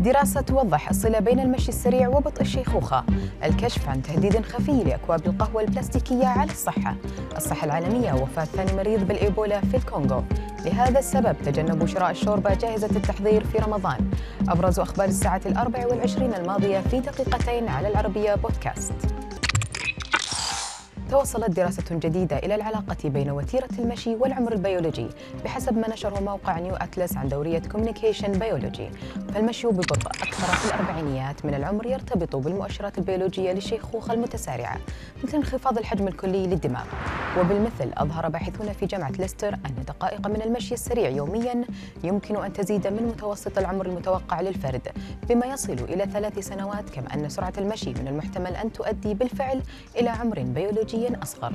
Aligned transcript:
دراسة 0.00 0.40
توضح 0.40 0.88
الصلة 0.88 1.18
بين 1.18 1.40
المشي 1.40 1.68
السريع 1.68 2.08
وبطء 2.08 2.40
الشيخوخة. 2.40 3.04
الكشف 3.44 3.88
عن 3.88 4.02
تهديد 4.02 4.46
خفي 4.46 4.84
لأكواب 4.84 5.26
القهوة 5.26 5.62
البلاستيكية 5.62 6.26
على 6.26 6.50
الصحة. 6.50 6.94
الصحة 7.36 7.64
العالمية 7.64 8.12
وفاة 8.12 8.44
ثاني 8.44 8.72
مريض 8.72 9.08
بالإيبولا 9.08 9.60
في 9.60 9.76
الكونغو. 9.76 10.24
لهذا 10.64 10.98
السبب 10.98 11.36
تجنبوا 11.44 11.86
شراء 11.86 12.10
الشوربة 12.10 12.54
جاهزة 12.54 12.90
التحضير 12.96 13.44
في 13.44 13.58
رمضان. 13.58 14.10
أبرز 14.48 14.80
أخبار 14.80 15.08
الساعة 15.08 15.40
الأربع 15.46 15.86
والعشرين 15.86 16.34
الماضية 16.34 16.78
في 16.78 17.00
دقيقتين 17.00 17.68
على 17.68 17.88
العربية 17.88 18.34
بودكاست. 18.34 19.19
توصلت 21.10 21.50
دراسة 21.50 21.84
جديدة 21.90 22.38
إلى 22.38 22.54
العلاقة 22.54 22.96
بين 23.04 23.30
وتيرة 23.30 23.68
المشي 23.78 24.14
والعمر 24.14 24.52
البيولوجي 24.52 25.06
بحسب 25.44 25.78
ما 25.78 25.90
نشره 25.90 26.20
موقع 26.20 26.58
New 26.58 26.74
Atlas 26.74 27.16
عن 27.16 27.28
دورية 27.28 27.58
Communications 27.58 28.32
Biology 28.32 28.90
فالمشي 29.34 29.66
ببطء 29.66 30.10
أكثر 30.10 30.54
في 30.54 30.74
الأربعينيات 30.74 31.44
من 31.44 31.54
العمر 31.54 31.86
يرتبط 31.86 32.36
بالمؤشرات 32.36 32.98
البيولوجية 32.98 33.52
للشيخوخة 33.52 34.14
المتسارعة 34.14 34.76
مثل 35.24 35.36
انخفاض 35.36 35.78
الحجم 35.78 36.08
الكلي 36.08 36.46
للدماغ. 36.46 36.84
وبالمثل 37.38 37.90
أظهر 37.96 38.28
باحثون 38.28 38.72
في 38.72 38.86
جامعة 38.86 39.10
ليستر 39.10 39.54
أن 39.54 39.84
دقائق 39.88 40.26
من 40.26 40.42
المشي 40.42 40.74
السريع 40.74 41.08
يوميا 41.08 41.64
يمكن 42.04 42.44
أن 42.44 42.52
تزيد 42.52 42.86
من 42.86 43.02
متوسط 43.02 43.58
العمر 43.58 43.86
المتوقع 43.86 44.40
للفرد 44.40 44.88
بما 45.28 45.46
يصل 45.46 45.72
إلى 45.72 46.06
ثلاث 46.12 46.38
سنوات 46.38 46.90
كما 46.90 47.14
أن 47.14 47.28
سرعة 47.28 47.52
المشي 47.58 47.90
من 47.90 48.08
المحتمل 48.08 48.56
أن 48.56 48.72
تؤدي 48.72 49.14
بالفعل 49.14 49.62
إلى 49.96 50.10
عمر 50.10 50.40
بيولوجي 50.40 50.99
أصغر. 51.08 51.52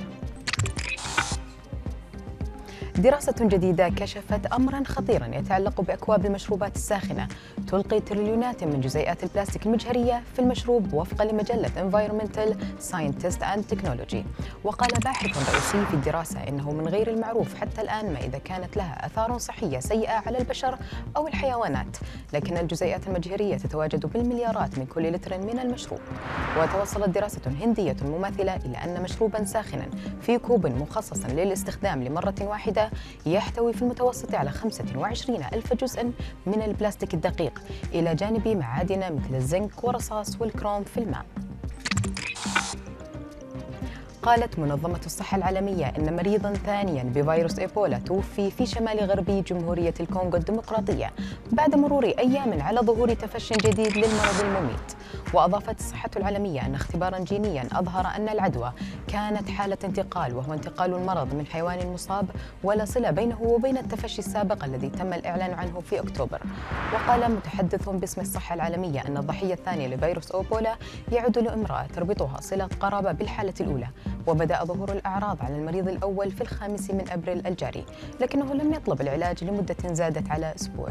دراسة 2.95 3.35
جديدة 3.41 3.90
كشفت 3.90 4.45
أمرا 4.45 4.84
خطيرا 4.85 5.27
يتعلق 5.27 5.81
بأكواب 5.81 6.26
المشروبات 6.26 6.76
الساخنة. 6.76 7.27
تلقي 7.68 7.99
تريليونات 7.99 8.63
من 8.63 8.82
جزيئات 8.82 9.23
البلاستيك 9.23 9.66
المجهرية 9.66 10.23
في 10.34 10.40
المشروب 10.40 10.93
وفقا 10.93 11.26
لمجلة 11.26 11.70
Environmental 11.70 12.55
Scientist 12.91 13.40
and 13.40 13.76
Technology. 13.76 14.23
وقال 14.63 14.90
باحث 15.04 15.51
رئيسي 15.51 15.85
في 15.85 15.93
الدراسة 15.93 16.40
إنه 16.48 16.71
من 16.71 16.88
غير 16.88 17.10
المعروف 17.10 17.55
حتى 17.55 17.82
الآن 17.82 18.13
ما 18.13 18.20
إذا 18.20 18.38
كانت 18.38 18.77
لها 18.77 19.05
آثار 19.05 19.38
صحية 19.38 19.79
سيئة 19.79 20.23
على 20.26 20.38
البشر 20.38 20.77
أو 21.18 21.27
الحيوانات. 21.27 21.98
لكن 22.36 22.58
الجزيئات 22.58 23.08
المجهرية 23.08 23.55
تتواجد 23.58 24.05
بالمليارات 24.05 24.80
من 24.80 24.86
كل 24.86 25.12
لتر 25.12 25.38
من 25.38 25.60
المشروب. 25.60 26.00
وتوصلت 26.60 27.10
دراسة 27.10 27.41
هندية 27.62 27.96
مماثلة 28.02 28.55
إلى 28.55 28.78
أن 28.78 29.04
مشروبا 29.04 29.44
ساخنا 29.46 29.86
في 30.22 30.38
كوب 30.38 30.68
مخصص 30.68 31.26
للاستخدام 31.26 32.04
لمرة 32.04 32.36
واحدة 32.41 32.90
يحتوي 33.26 33.74
في 33.74 33.82
المتوسط 33.82 34.36
على 34.36 34.50
25 34.50 35.44
ألف 35.54 35.74
جزء 35.74 36.04
من 36.46 36.62
البلاستيك 36.62 37.13
الدقيق 37.13 37.62
إلى 37.94 38.16
جانب 38.16 38.48
معادن 38.48 39.00
مثل 39.00 39.36
الزنك 39.36 39.84
والرصاص 39.84 40.41
والكروم 40.41 40.84
في 40.84 40.98
الماء. 40.98 41.26
قالت 44.26 44.59
منظمة 44.59 44.99
الصحة 45.05 45.37
العالمية 45.37 45.85
أن 45.85 46.15
مريضا 46.15 46.54
ثانيا 46.54 47.04
بفيروس 47.04 47.59
إيبولا 47.59 47.98
توفي 47.98 48.51
في 48.51 48.65
شمال 48.65 48.99
غربي 48.99 49.41
جمهورية 49.41 49.93
الكونغو 49.99 50.37
الديمقراطية 50.37 51.12
بعد 51.51 51.76
مرور 51.76 52.05
أيام 52.05 52.62
على 52.62 52.79
ظهور 52.79 53.13
تفش 53.13 53.54
جديد 53.54 53.98
للمرض 53.98 54.41
المميت. 54.43 54.93
وأضافت 55.34 55.79
الصحة 55.79 56.09
العالمية 56.15 56.65
أن 56.65 56.76
اختبارا 56.76 57.20
جينيا 57.20 57.67
أظهر 57.71 58.07
أن 58.15 58.29
العدوى 58.29 58.71
كانت 59.07 59.49
حالة 59.49 59.77
انتقال 59.84 60.35
وهو 60.35 60.54
انتقال 60.54 60.93
المرض 60.93 61.34
من 61.34 61.45
حيوان 61.45 61.93
مصاب 61.93 62.26
ولا 62.63 62.85
صلة 62.85 63.12
بينه 63.12 63.41
وبين 63.41 63.77
التفشي 63.77 64.19
السابق 64.19 64.63
الذي 64.63 64.89
تم 64.89 65.13
الإعلان 65.13 65.53
عنه 65.53 65.79
في 65.79 66.00
أكتوبر. 66.00 66.41
وقال 66.94 67.31
متحدث 67.31 67.89
باسم 67.89 68.22
الصحة 68.22 68.56
العالمية 68.56 69.00
أن 69.07 69.17
الضحية 69.17 69.53
الثانية 69.53 69.88
لفيروس 69.88 70.31
أوبولا 70.31 70.75
يعود 71.12 71.38
لإمرأة 71.38 71.88
تربطها 71.95 72.41
صلة 72.41 72.69
قرابة 72.79 73.11
بالحالة 73.11 73.53
الأولى. 73.61 73.88
وبدأ 74.28 74.63
ظهور 74.63 74.91
الأعراض 74.91 75.38
على 75.41 75.56
المريض 75.56 75.88
الأول 75.88 76.31
في 76.31 76.41
الخامس 76.41 76.91
من 76.91 77.09
أبريل 77.09 77.47
الجاري 77.47 77.86
لكنه 78.22 78.53
لم 78.53 78.74
يطلب 78.74 79.02
العلاج 79.02 79.44
لمدة 79.44 79.75
زادت 79.94 80.31
على 80.31 80.53
أسبوع. 80.56 80.90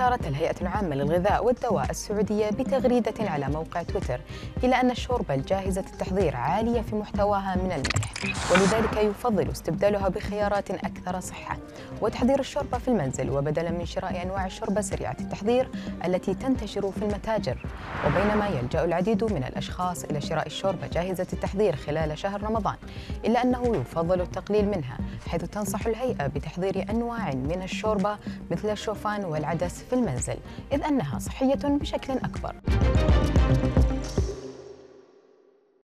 أشارت 0.00 0.26
الهيئة 0.26 0.54
العامة 0.60 0.96
للغذاء 0.96 1.44
والدواء 1.44 1.90
السعودية 1.90 2.50
بتغريدة 2.50 3.14
على 3.20 3.48
موقع 3.48 3.82
تويتر 3.82 4.20
إلى 4.64 4.80
أن 4.80 4.90
الشوربة 4.90 5.34
الجاهزة 5.34 5.80
التحضير 5.80 6.36
عالية 6.36 6.80
في 6.80 6.96
محتواها 6.96 7.56
من 7.56 7.72
الملح 7.72 8.12
ولذلك 8.52 8.96
يفضل 8.96 9.50
استبدالها 9.50 10.08
بخيارات 10.08 10.70
أكثر 10.70 11.20
صحة. 11.20 11.56
وتحضير 12.00 12.40
الشوربة 12.40 12.78
في 12.78 12.88
المنزل 12.88 13.30
وبدلا 13.30 13.70
من 13.70 13.86
شراء 13.86 14.22
أنواع 14.22 14.46
الشوربة 14.46 14.80
سريعة 14.80 15.16
التحضير 15.20 15.68
التي 16.04 16.34
تنتشر 16.34 16.90
في 16.90 17.02
المتاجر. 17.02 17.58
وبينما 18.06 18.48
يلجأ 18.48 18.84
العديد 18.84 19.24
من 19.24 19.44
الأشخاص 19.44 20.04
إلى 20.04 20.20
شراء 20.20 20.46
الشوربة 20.46 20.86
جاهزة 20.86 21.26
التحضير 21.32 21.76
خلال 21.76 22.18
شهر 22.18 22.42
رمضان 22.42 22.76
إلا 23.24 23.42
أنه 23.42 23.76
يفضل 23.76 24.20
التقليل 24.20 24.68
منها 24.68 24.98
حيث 25.28 25.44
تنصح 25.44 25.86
الهيئة 25.86 26.26
بتحضير 26.26 26.90
أنواع 26.90 27.30
من 27.34 27.62
الشوربة 27.62 28.16
مثل 28.50 28.70
الشوفان 28.70 29.24
والعدس 29.24 29.84
في 29.90 29.96
المنزل 29.96 30.36
إذ 30.72 30.82
أنها 30.84 31.18
صحية 31.18 31.54
بشكل 31.64 32.12
أكبر. 32.12 32.54